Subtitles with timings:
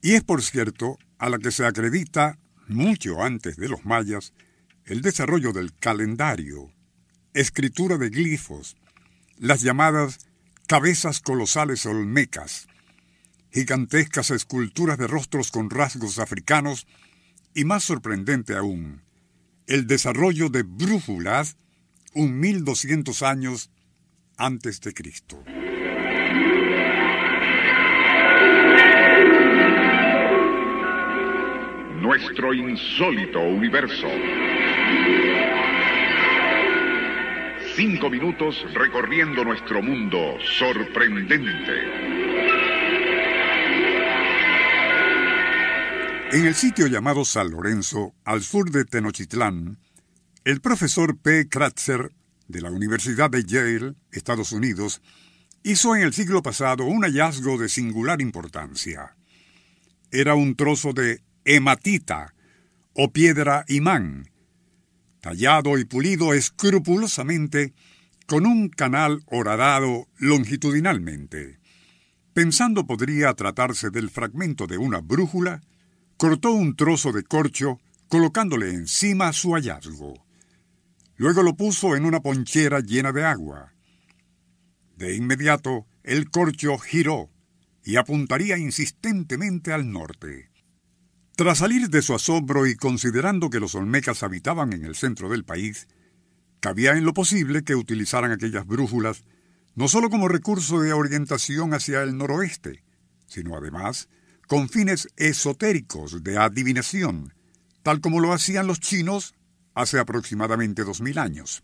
[0.00, 2.38] Y es, por cierto, a la que se acredita,
[2.68, 4.32] mucho antes de los mayas,
[4.84, 6.72] el desarrollo del calendario,
[7.34, 8.76] escritura de glifos,
[9.36, 10.18] las llamadas
[10.66, 12.68] cabezas colosales olmecas,
[13.50, 16.86] gigantescas esculturas de rostros con rasgos africanos
[17.54, 19.02] y más sorprendente aún,
[19.66, 21.56] el desarrollo de brújulas
[22.14, 23.70] un 1200 años
[24.36, 25.42] antes de Cristo.
[32.20, 34.08] Nuestro insólito universo.
[37.76, 40.18] Cinco minutos recorriendo nuestro mundo
[40.58, 41.72] sorprendente.
[46.32, 49.78] En el sitio llamado San Lorenzo, al sur de Tenochtitlán,
[50.44, 51.48] el profesor P.
[51.48, 52.10] Kratzer,
[52.48, 55.02] de la Universidad de Yale, Estados Unidos,
[55.62, 59.14] hizo en el siglo pasado un hallazgo de singular importancia.
[60.10, 62.34] Era un trozo de hematita
[62.92, 64.28] o piedra imán,
[65.20, 67.72] tallado y pulido escrupulosamente
[68.26, 71.58] con un canal horadado longitudinalmente.
[72.34, 75.62] Pensando podría tratarse del fragmento de una brújula,
[76.18, 80.26] cortó un trozo de corcho colocándole encima su hallazgo.
[81.16, 83.72] Luego lo puso en una ponchera llena de agua.
[84.96, 87.30] De inmediato el corcho giró
[87.84, 90.50] y apuntaría insistentemente al norte.
[91.38, 95.44] Tras salir de su asombro y considerando que los olmecas habitaban en el centro del
[95.44, 95.86] país,
[96.58, 99.22] cabía en lo posible que utilizaran aquellas brújulas
[99.76, 102.82] no sólo como recurso de orientación hacia el noroeste,
[103.28, 104.08] sino además
[104.48, 107.32] con fines esotéricos de adivinación,
[107.84, 109.36] tal como lo hacían los chinos
[109.74, 111.62] hace aproximadamente dos mil años.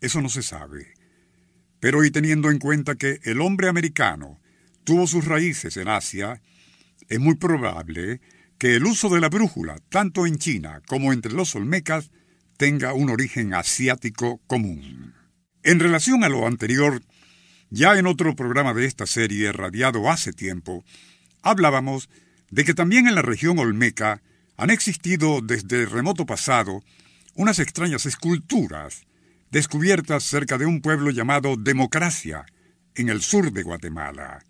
[0.00, 0.94] Eso no se sabe.
[1.78, 4.40] Pero y teniendo en cuenta que el hombre americano
[4.82, 6.42] tuvo sus raíces en Asia,
[7.08, 8.20] es muy probable
[8.58, 12.10] que el uso de la brújula, tanto en China como entre los olmecas,
[12.56, 15.14] tenga un origen asiático común.
[15.62, 17.02] En relación a lo anterior,
[17.70, 20.84] ya en otro programa de esta serie, radiado hace tiempo,
[21.42, 22.08] hablábamos
[22.50, 24.22] de que también en la región olmeca
[24.56, 26.82] han existido desde remoto pasado
[27.34, 29.06] unas extrañas esculturas
[29.50, 32.44] descubiertas cerca de un pueblo llamado Democracia,
[32.94, 34.44] en el sur de Guatemala.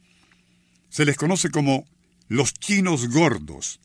[0.88, 1.84] Se les conoce como
[2.28, 3.80] los chinos gordos,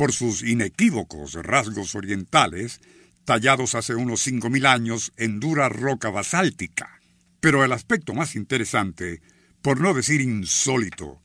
[0.00, 2.80] por sus inequívocos rasgos orientales,
[3.26, 7.02] tallados hace unos cinco mil años en dura roca basáltica.
[7.40, 9.20] Pero el aspecto más interesante,
[9.60, 11.20] por no decir insólito,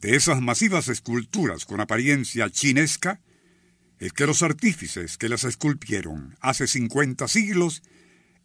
[0.00, 3.20] de esas masivas esculturas con apariencia chinesca,
[3.98, 7.82] es que los artífices que las esculpieron hace 50 siglos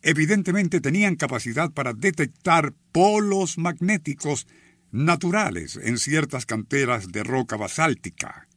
[0.02, 4.48] evidentemente tenían capacidad para detectar polos magnéticos
[4.90, 8.48] naturales en ciertas canteras de roca basáltica.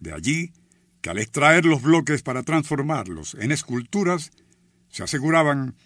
[0.00, 0.52] De allí
[1.00, 4.30] que al extraer los bloques para transformarlos en esculturas,
[4.90, 5.76] se aseguraban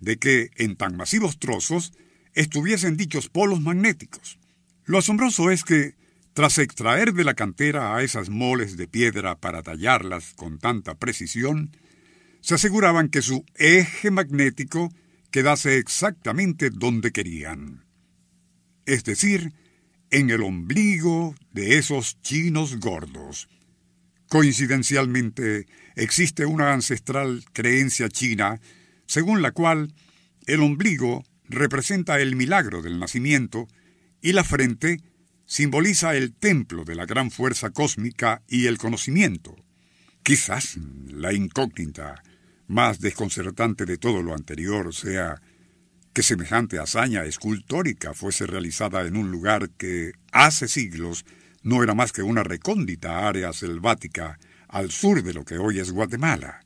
[0.00, 1.92] de que en tan masivos trozos
[2.34, 4.38] estuviesen dichos polos magnéticos.
[4.84, 5.94] Lo asombroso es que,
[6.32, 11.76] tras extraer de la cantera a esas moles de piedra para tallarlas con tanta precisión,
[12.40, 14.92] se aseguraban que su eje magnético
[15.30, 17.84] quedase exactamente donde querían.
[18.86, 19.52] Es decir,
[20.10, 23.48] en el ombligo de esos chinos gordos.
[24.32, 28.62] Coincidencialmente, existe una ancestral creencia china
[29.04, 29.92] según la cual
[30.46, 33.68] el ombligo representa el milagro del nacimiento
[34.22, 35.02] y la frente
[35.44, 39.54] simboliza el templo de la gran fuerza cósmica y el conocimiento.
[40.22, 40.78] Quizás
[41.08, 42.22] la incógnita
[42.68, 45.42] más desconcertante de todo lo anterior sea
[46.14, 51.26] que semejante hazaña escultórica fuese realizada en un lugar que hace siglos
[51.62, 54.38] no era más que una recóndita área selvática
[54.68, 56.64] al sur de lo que hoy es Guatemala.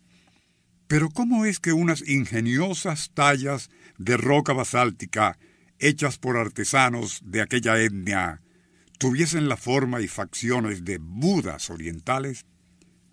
[0.87, 5.39] Pero ¿cómo es que unas ingeniosas tallas de roca basáltica
[5.79, 8.41] hechas por artesanos de aquella etnia
[8.99, 12.47] tuviesen la forma y facciones de budas orientales?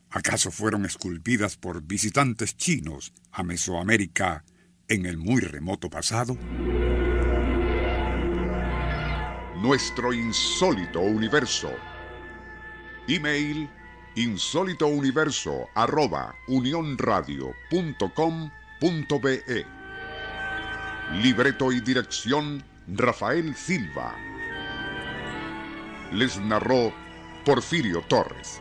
[0.09, 4.45] ¿Acaso fueron esculpidas por visitantes chinos a Mesoamérica
[4.87, 6.37] en el muy remoto pasado?
[9.63, 11.71] Nuestro insólito universo.
[13.07, 13.69] Email
[14.15, 16.35] insólitouniverso arroba
[21.13, 24.13] Libreto y dirección Rafael Silva.
[26.11, 26.93] Les narró
[27.45, 28.59] Porfirio Torres.